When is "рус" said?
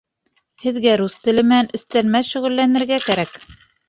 1.01-1.17